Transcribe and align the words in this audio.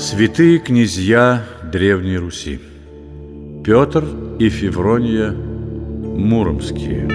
Святые 0.00 0.58
князья 0.60 1.44
Древней 1.70 2.16
Руси. 2.16 2.58
Петр 3.62 4.02
и 4.38 4.48
Феврония 4.48 5.30
Муромские. 5.30 7.06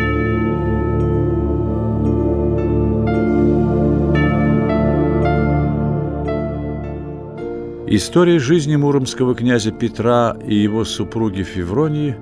История 7.87 8.37
жизни 8.37 8.75
муромского 8.75 9.33
князя 9.33 9.71
Петра 9.71 10.37
и 10.45 10.53
его 10.53 10.85
супруги 10.85 11.41
Февронии 11.41 12.15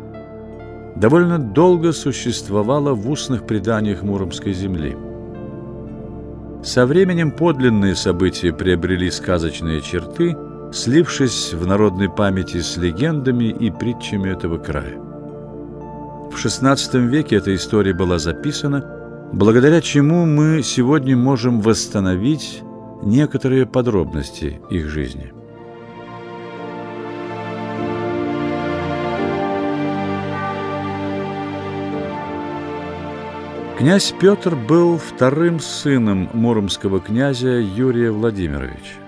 довольно 0.96 1.40
долго 1.40 1.92
существовала 1.92 2.94
в 2.94 3.10
устных 3.10 3.46
преданиях 3.46 4.02
Муромской 4.02 4.54
земли– 4.54 4.96
со 6.64 6.86
временем 6.86 7.32
подлинные 7.32 7.94
события 7.94 8.54
приобрели 8.54 9.12
сказочные 9.12 9.82
черты, 9.82 10.34
слившись 10.74 11.54
в 11.54 11.68
народной 11.68 12.10
памяти 12.10 12.60
с 12.62 12.78
легендами 12.78 13.46
и 13.46 13.70
притчами 13.70 14.30
этого 14.30 14.58
края. 14.58 14.98
В 16.32 16.36
XVI 16.36 17.08
веке 17.08 17.36
эта 17.36 17.54
история 17.54 17.94
была 17.94 18.18
записана, 18.18 18.84
благодаря 19.32 19.82
чему 19.82 20.26
мы 20.26 20.64
сегодня 20.64 21.16
можем 21.16 21.62
восстановить 21.62 22.64
некоторые 23.04 23.68
подробности 23.68 24.60
их 24.72 24.88
жизни. 24.88 25.32
Князь 33.78 34.14
Петр 34.20 34.56
был 34.56 34.98
вторым 34.98 35.60
сыном 35.60 36.30
муромского 36.34 37.00
князя 37.00 37.60
Юрия 37.60 38.12
Владимировича. 38.12 39.03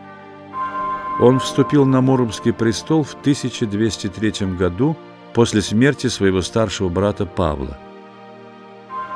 Он 1.19 1.39
вступил 1.39 1.85
на 1.85 2.01
Муромский 2.01 2.51
престол 2.51 3.03
в 3.03 3.13
1203 3.13 4.47
году 4.57 4.97
после 5.33 5.61
смерти 5.61 6.07
своего 6.07 6.41
старшего 6.41 6.89
брата 6.89 7.25
Павла. 7.25 7.77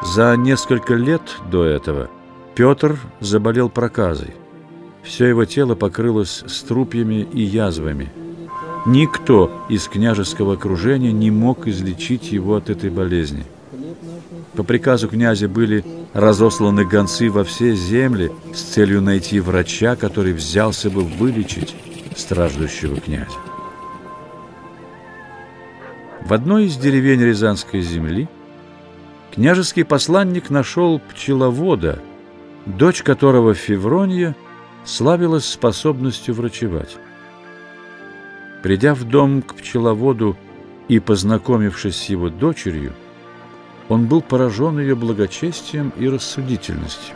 За 0.02 0.36
несколько 0.38 0.94
лет 0.94 1.22
до 1.52 1.66
этого 1.66 2.10
Петр 2.56 2.98
заболел 3.20 3.70
проказой. 3.70 4.34
Все 5.04 5.28
его 5.28 5.46
тело 5.46 5.76
покрылось 5.76 6.44
струпьями 6.48 7.28
и 7.34 7.42
язвами. 7.42 8.10
Никто 8.86 9.52
из 9.68 9.88
княжеского 9.88 10.54
окружения 10.54 11.12
не 11.12 11.32
мог 11.32 11.68
излечить 11.68 12.32
его 12.32 12.56
от 12.56 12.70
этой 12.70 12.90
болезни– 12.90 13.46
по 14.56 14.64
приказу 14.64 15.08
князя 15.08 15.48
были 15.48 15.86
разосланы 16.14 16.84
гонцы 16.86 17.30
во 17.30 17.46
все 17.46 17.76
земли 17.76 18.30
с 18.54 18.62
целью 18.62 19.02
найти 19.02 19.40
врача, 19.40 19.96
который 19.96 20.34
взялся 20.34 20.90
бы 20.90 21.02
вылечить 21.02 21.76
страждущего 22.20 23.00
князя. 23.00 23.38
В 26.22 26.34
одной 26.34 26.66
из 26.66 26.78
деревень 26.78 27.22
Рязанской 27.22 27.82
земли 27.82 28.28
княжеский 29.34 29.86
посланник 29.86 30.50
нашел 30.50 31.00
пчеловода, 31.00 32.02
дочь 32.66 33.02
которого 33.02 33.54
Феврония 33.54 34.36
славилась 34.86 35.46
способностью 35.46 36.36
врачевать. 36.36 36.98
Придя 38.62 38.94
в 38.94 39.06
дом 39.06 39.42
к 39.42 39.56
пчеловоду 39.56 40.38
и 40.88 41.00
познакомившись 41.00 41.96
с 41.96 42.10
его 42.10 42.30
дочерью, 42.30 42.94
он 43.88 44.06
был 44.06 44.22
поражен 44.22 44.80
ее 44.80 44.96
благочестием 44.96 45.94
и 45.98 46.08
рассудительностью. 46.08 47.16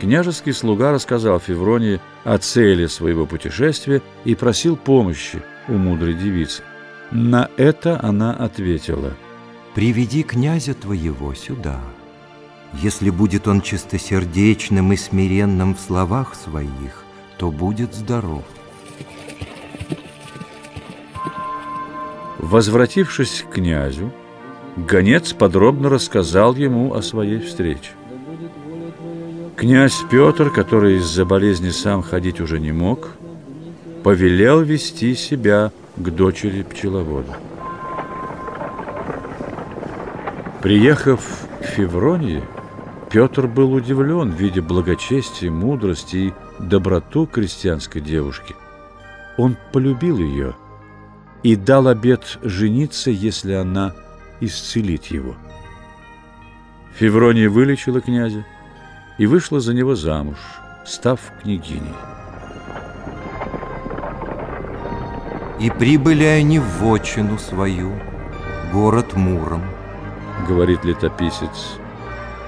Княжеский 0.00 0.52
слуга 0.52 0.92
рассказал 0.92 1.38
Февронии 1.38 2.00
о 2.24 2.38
цели 2.38 2.86
своего 2.86 3.26
путешествия 3.26 4.02
и 4.24 4.34
просил 4.34 4.76
помощи 4.76 5.42
у 5.68 5.74
мудрой 5.74 6.14
девицы. 6.14 6.62
На 7.10 7.48
это 7.56 8.00
она 8.02 8.32
ответила. 8.32 9.12
«Приведи 9.74 10.22
князя 10.22 10.74
твоего 10.74 11.34
сюда. 11.34 11.80
Если 12.74 13.10
будет 13.10 13.48
он 13.48 13.60
чистосердечным 13.60 14.92
и 14.92 14.96
смиренным 14.96 15.74
в 15.74 15.80
словах 15.80 16.34
своих, 16.34 17.04
то 17.38 17.50
будет 17.50 17.94
здоров». 17.94 18.44
Возвратившись 22.38 23.44
к 23.48 23.54
князю, 23.54 24.12
Гонец 24.76 25.32
подробно 25.34 25.90
рассказал 25.90 26.54
ему 26.54 26.94
о 26.94 27.02
своей 27.02 27.40
встрече. 27.40 27.90
Князь 29.62 30.02
Петр, 30.10 30.50
который 30.50 30.96
из-за 30.96 31.24
болезни 31.24 31.70
сам 31.70 32.02
ходить 32.02 32.40
уже 32.40 32.58
не 32.58 32.72
мог, 32.72 33.10
повелел 34.02 34.60
вести 34.60 35.14
себя 35.14 35.70
к 35.96 36.10
дочери 36.10 36.64
пчеловода. 36.64 37.36
Приехав 40.62 41.24
к 41.60 41.64
Февронии, 41.64 42.42
Петр 43.08 43.46
был 43.46 43.72
удивлен, 43.72 44.30
видя 44.30 44.62
благочестие, 44.62 45.52
мудрость 45.52 46.12
и 46.12 46.34
доброту 46.58 47.26
крестьянской 47.28 48.00
девушки. 48.00 48.56
Он 49.38 49.56
полюбил 49.72 50.18
ее 50.18 50.56
и 51.44 51.54
дал 51.54 51.86
обет 51.86 52.40
жениться, 52.42 53.12
если 53.12 53.52
она 53.52 53.94
исцелить 54.40 55.12
его. 55.12 55.36
Феврония 56.96 57.48
вылечила 57.48 58.00
князя 58.00 58.44
и 59.22 59.26
вышла 59.26 59.60
за 59.60 59.72
него 59.72 59.94
замуж, 59.94 60.38
став 60.84 61.20
княгиней. 61.40 61.94
И 65.60 65.70
прибыли 65.70 66.24
они 66.24 66.58
в 66.58 66.66
вотчину 66.80 67.38
свою, 67.38 67.92
город 68.72 69.14
Муром, 69.14 69.62
говорит 70.48 70.84
летописец, 70.84 71.78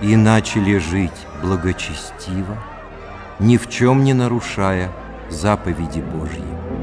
и 0.02 0.16
начали 0.16 0.78
жить 0.78 1.28
благочестиво, 1.40 2.58
ни 3.38 3.56
в 3.56 3.70
чем 3.70 4.02
не 4.02 4.12
нарушая 4.12 4.90
заповеди 5.30 6.00
Божьи. 6.00 6.73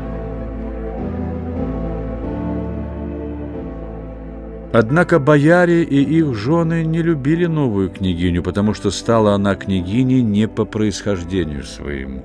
Однако 4.74 5.20
бояре 5.20 5.84
и 5.84 6.02
их 6.02 6.34
жены 6.34 6.86
не 6.86 7.02
любили 7.02 7.46
новую 7.46 7.90
княгиню, 7.90 8.42
потому 8.42 8.74
что 8.74 8.90
стала 8.90 9.34
она 9.34 9.56
княгиней 9.56 10.22
не 10.22 10.48
по 10.48 10.64
происхождению 10.64 11.64
своему. 11.64 12.24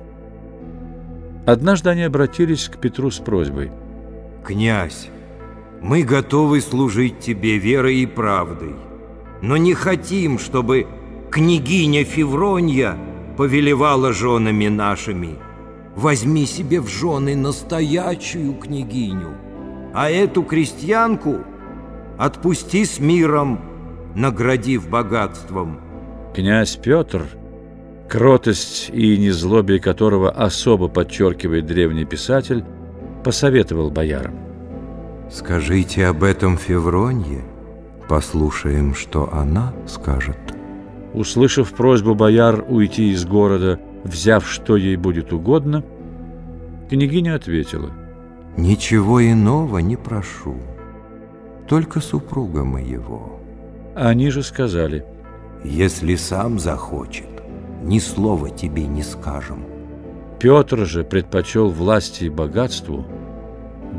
Однажды 1.45 1.89
они 1.89 2.03
обратились 2.03 2.69
к 2.69 2.77
Петру 2.77 3.11
с 3.11 3.17
просьбой. 3.19 3.71
«Князь, 4.45 5.09
мы 5.81 6.03
готовы 6.03 6.61
служить 6.61 7.19
тебе 7.19 7.57
верой 7.57 7.97
и 7.97 8.05
правдой, 8.05 8.75
но 9.41 9.57
не 9.57 9.73
хотим, 9.73 10.39
чтобы 10.39 10.87
княгиня 11.29 12.05
Февронья 12.05 12.95
повелевала 13.35 14.13
женами 14.13 14.69
нашими. 14.69 15.35
Возьми 15.97 16.45
себе 16.45 16.79
в 16.79 16.87
жены 16.87 17.35
настоящую 17.35 18.53
княгиню, 18.53 19.33
а 19.93 20.09
эту 20.09 20.43
крестьянку– 20.43 21.39
отпусти 22.17 22.85
с 22.85 22.99
миром, 22.99 23.59
наградив 24.15 24.89
богатством. 24.89 25.79
Князь 26.33 26.75
Петр, 26.75 27.23
кротость 28.09 28.89
и 28.93 29.17
незлобие 29.17 29.79
которого 29.79 30.31
особо 30.31 30.87
подчеркивает 30.87 31.65
древний 31.65 32.05
писатель, 32.05 32.63
посоветовал 33.23 33.91
боярам. 33.91 34.35
«Скажите 35.31 36.05
об 36.05 36.23
этом 36.23 36.57
Февронье, 36.57 37.43
послушаем, 38.07 38.95
что 38.95 39.31
она 39.33 39.73
скажет». 39.85 40.37
Услышав 41.13 41.73
просьбу 41.73 42.15
бояр 42.15 42.63
уйти 42.67 43.11
из 43.11 43.25
города, 43.25 43.79
взяв, 44.03 44.47
что 44.47 44.77
ей 44.77 44.95
будет 44.95 45.33
угодно, 45.33 45.83
княгиня 46.89 47.35
ответила. 47.35 47.91
«Ничего 48.55 49.21
иного 49.21 49.79
не 49.79 49.97
прошу» 49.97 50.55
только 51.67 51.99
супруга 51.99 52.63
моего. 52.63 53.39
Они 53.95 54.29
же 54.29 54.43
сказали, 54.43 55.05
если 55.63 56.15
сам 56.15 56.59
захочет, 56.59 57.27
ни 57.83 57.99
слова 57.99 58.49
тебе 58.49 58.87
не 58.87 59.03
скажем. 59.03 59.65
Петр 60.39 60.85
же 60.85 61.03
предпочел 61.03 61.69
власти 61.69 62.25
и 62.25 62.29
богатству 62.29 63.05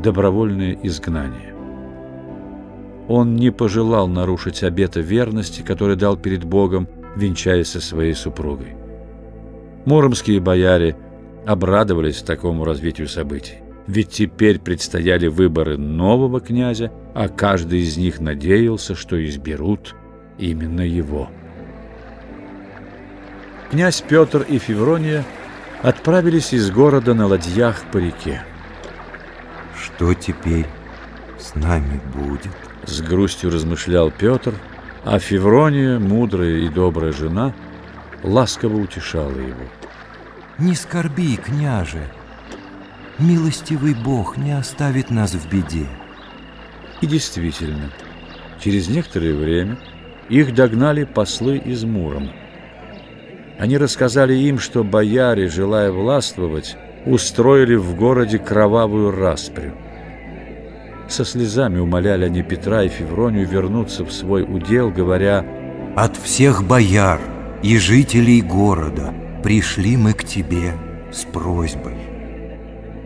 добровольное 0.01 0.77
изгнание. 0.83 1.53
Он 3.07 3.35
не 3.35 3.51
пожелал 3.51 4.07
нарушить 4.07 4.63
обета 4.63 5.01
верности, 5.01 5.61
который 5.61 5.95
дал 5.95 6.15
перед 6.15 6.43
Богом, 6.43 6.87
венчаясь 7.15 7.69
со 7.69 7.81
своей 7.81 8.13
супругой. 8.13 8.75
Муромские 9.85 10.39
бояре 10.39 10.95
обрадовались 11.45 12.21
такому 12.21 12.63
развитию 12.63 13.07
событий 13.07 13.57
ведь 13.89 14.09
теперь 14.09 14.59
предстояли 14.59 15.25
выборы 15.25 15.75
нового 15.75 16.39
князя, 16.39 16.91
а 17.19 17.27
каждый 17.27 17.81
из 17.81 17.97
них 17.97 18.21
надеялся, 18.21 18.95
что 18.95 19.21
изберут 19.25 19.93
именно 20.37 20.79
его. 20.79 21.29
Князь 23.69 23.99
Петр 23.99 24.43
и 24.43 24.57
Феврония 24.57 25.25
отправились 25.83 26.53
из 26.53 26.71
города 26.71 27.13
на 27.13 27.27
ладьях 27.27 27.83
по 27.91 27.97
реке. 27.97 28.41
Что 29.75 30.13
теперь 30.13 30.65
с 31.37 31.55
нами 31.55 31.99
будет? 32.15 32.55
С 32.85 33.01
грустью 33.01 33.51
размышлял 33.51 34.11
Петр, 34.11 34.53
а 35.03 35.19
Феврония, 35.19 35.99
мудрая 35.99 36.59
и 36.59 36.69
добрая 36.69 37.11
жена, 37.11 37.53
ласково 38.23 38.77
утешала 38.77 39.37
его. 39.37 39.65
Не 40.57 40.73
скорби, 40.73 41.35
княже, 41.35 42.07
милостивый 43.17 43.93
Бог 43.93 44.37
не 44.37 44.53
оставит 44.53 45.09
нас 45.09 45.33
в 45.33 45.49
беде. 45.49 45.89
И 47.01 47.07
действительно, 47.07 47.91
через 48.59 48.89
некоторое 48.89 49.33
время 49.33 49.77
их 50.27 50.53
догнали 50.53 51.05
послы 51.05 51.57
из 51.57 51.83
Мурома. 51.83 52.31
Они 53.57 53.77
рассказали 53.77 54.33
им, 54.33 54.59
что 54.59 54.83
бояре, 54.83 55.49
желая 55.49 55.91
властвовать, 55.91 56.77
устроили 57.05 57.75
в 57.75 57.95
городе 57.95 58.37
кровавую 58.37 59.11
распрю. 59.11 59.73
Со 61.07 61.25
слезами 61.25 61.79
умоляли 61.79 62.25
они 62.25 62.43
Петра 62.43 62.83
и 62.83 62.89
Февронию 62.89 63.47
вернуться 63.47 64.05
в 64.05 64.11
свой 64.11 64.43
удел, 64.43 64.91
говоря 64.91 65.45
«От 65.95 66.15
всех 66.17 66.63
бояр 66.63 67.19
и 67.63 67.77
жителей 67.77 68.41
города 68.41 69.13
пришли 69.43 69.97
мы 69.97 70.13
к 70.13 70.23
тебе 70.23 70.73
с 71.11 71.25
просьбой. 71.25 71.95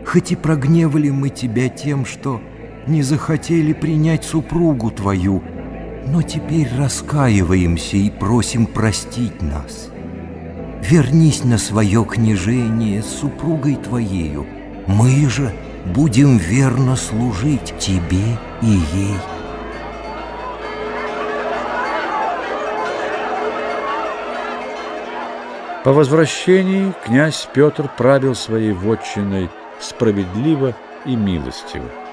Хоть 0.04 0.32
и 0.32 0.36
прогневали 0.36 1.08
мы 1.08 1.30
тебя 1.30 1.68
тем, 1.68 2.04
что 2.04 2.40
не 2.86 3.02
захотели 3.02 3.72
принять 3.72 4.24
супругу 4.24 4.90
твою, 4.90 5.42
но 6.06 6.22
теперь 6.22 6.68
раскаиваемся 6.76 7.96
и 7.96 8.10
просим 8.10 8.66
простить 8.66 9.40
нас. 9.42 9.90
Вернись 10.82 11.44
на 11.44 11.56
свое 11.56 12.04
княжение 12.04 13.02
с 13.02 13.06
супругой 13.06 13.76
твоею, 13.76 14.46
мы 14.86 15.28
же 15.30 15.52
будем 15.86 16.36
верно 16.36 16.96
служить 16.96 17.74
тебе 17.78 18.38
и 18.60 18.66
ей. 18.66 19.16
По 25.84 25.92
возвращении 25.92 26.94
князь 27.04 27.46
Петр 27.52 27.90
правил 27.96 28.34
своей 28.34 28.72
вотчиной 28.72 29.50
справедливо 29.80 30.74
и 31.04 31.14
милостиво. 31.14 32.03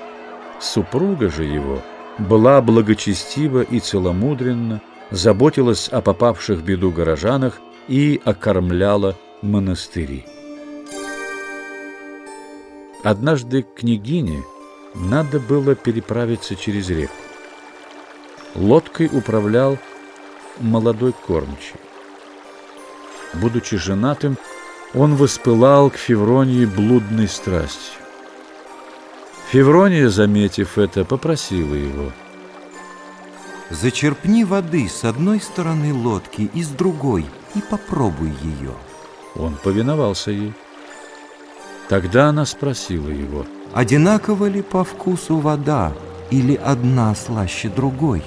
Супруга 0.62 1.30
же 1.30 1.44
его 1.44 1.82
была 2.20 2.62
благочестива 2.62 3.62
и 3.64 3.80
целомудренна, 3.80 4.82
заботилась 5.10 5.90
о 5.90 6.02
попавших 6.02 6.60
в 6.60 6.64
беду 6.64 6.92
горожанах 6.92 7.60
и 7.88 8.22
окормляла 8.24 9.18
монастыри. 9.42 10.24
Однажды 13.04 13.64
княгине 13.64 14.44
надо 14.94 15.40
было 15.40 15.74
переправиться 15.74 16.56
через 16.56 16.90
реку. 16.90 17.14
Лодкой 18.54 19.10
управлял 19.12 19.80
молодой 20.60 21.14
кормчий. 21.26 21.80
Будучи 23.34 23.78
женатым, 23.78 24.38
он 24.94 25.16
воспылал 25.16 25.90
к 25.90 25.96
Февронии 25.96 26.66
блудной 26.66 27.28
страстью. 27.28 28.01
Феврония, 29.52 30.10
заметив 30.10 30.78
это, 30.78 31.04
попросила 31.04 31.76
его. 31.76 32.14
«Зачерпни 33.70 34.46
воды 34.46 34.88
с 34.88 35.04
одной 35.04 35.42
стороны 35.42 35.94
лодки 35.94 36.50
и 36.54 36.64
с 36.64 36.70
другой, 36.70 37.26
и 37.54 37.60
попробуй 37.60 38.32
ее». 38.42 38.72
Он 39.36 39.58
повиновался 39.62 40.32
ей. 40.32 40.54
Тогда 41.90 42.30
она 42.30 42.46
спросила 42.46 43.10
его. 43.10 43.46
«Одинаково 43.74 44.46
ли 44.46 44.62
по 44.62 44.86
вкусу 44.86 45.40
вода, 45.40 45.92
или 46.30 46.56
одна 46.56 47.14
слаще 47.14 47.68
другой?» 47.68 48.24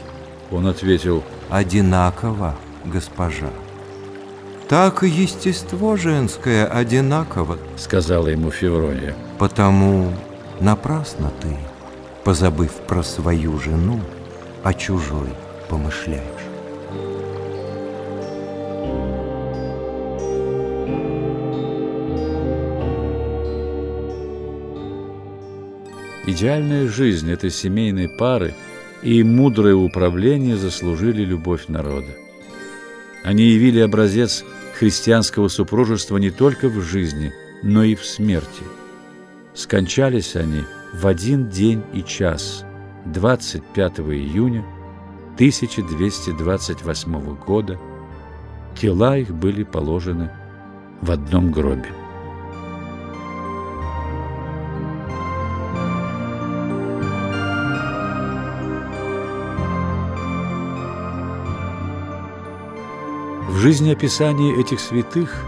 Он 0.50 0.66
ответил. 0.66 1.24
«Одинаково, 1.48 2.54
госпожа». 2.84 3.50
«Так 4.68 5.02
и 5.02 5.08
естество 5.08 5.96
женское 5.96 6.66
одинаково»,— 6.66 7.56
сказала 7.78 8.28
ему 8.28 8.50
Феврония. 8.50 9.14
«Потому 9.38 10.12
напрасно 10.60 11.32
ты, 11.40 11.56
позабыв 12.24 12.72
про 12.86 13.02
свою 13.02 13.58
жену, 13.58 14.00
о 14.62 14.72
чужой 14.74 15.28
помышляешь». 15.68 16.44
Идеальная 26.26 26.88
жизнь 26.88 27.30
этой 27.30 27.50
семейной 27.50 28.08
пары 28.08 28.54
и 29.02 29.22
мудрое 29.22 29.74
управление 29.74 30.56
заслужили 30.56 31.22
любовь 31.22 31.68
народа. 31.68 32.16
Они 33.22 33.44
явили 33.44 33.80
образец 33.80 34.42
христианского 34.78 35.48
супружества 35.48 36.16
не 36.16 36.30
только 36.30 36.68
в 36.68 36.80
жизни, 36.80 37.32
но 37.62 37.84
и 37.84 37.94
в 37.94 38.06
смерти. 38.06 38.62
Скончались 39.54 40.34
они 40.34 40.64
в 40.92 41.06
один 41.06 41.48
день 41.48 41.84
и 41.92 42.02
час, 42.02 42.64
25 43.04 44.00
июня 44.00 44.64
1228 45.34 47.36
года. 47.36 47.78
Тела 48.76 49.16
их 49.16 49.32
были 49.32 49.62
положены 49.62 50.32
в 51.00 51.12
одном 51.12 51.52
гробе. 51.52 51.92
В 63.48 63.56
жизнеописании 63.58 64.60
этих 64.60 64.80
святых 64.80 65.44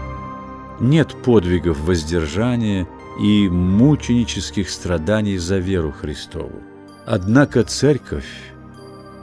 нет 0.79 1.13
подвигов 1.23 1.77
воздержания 1.81 2.87
и 3.19 3.49
мученических 3.49 4.69
страданий 4.69 5.37
за 5.37 5.57
веру 5.57 5.91
Христову. 5.91 6.61
Однако 7.05 7.63
Церковь 7.63 8.27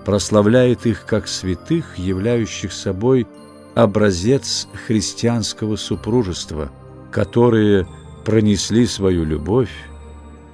прославляет 0.05 0.87
их 0.87 1.07
как 1.07 1.29
святых, 1.29 1.99
являющих 1.99 2.73
собой 2.73 3.27
образец 3.75 4.69
христианского 4.87 5.77
супружества, 5.77 6.71
которые 7.11 7.87
пронесли 8.25 8.87
свою 8.87 9.25
любовь 9.25 9.71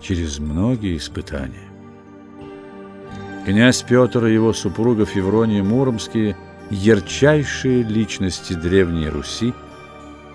через 0.01 0.39
многие 0.39 0.97
испытания. 0.97 1.69
Князь 3.45 3.83
Петр 3.83 4.27
и 4.27 4.35
его 4.35 4.53
супруга 4.53 5.07
Феврония 5.07 5.63
Муромские– 5.63 6.37
ярчайшие 6.71 7.83
личности 7.83 8.53
Древней 8.53 9.09
Руси, 9.09 9.53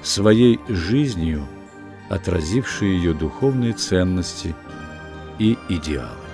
своей 0.03 0.59
жизнью 0.67 1.47
отразившие 2.09 2.95
ее 2.95 3.13
духовные 3.13 3.73
ценности 3.73 4.55
и 5.39 5.57
идеалы. 5.69 6.24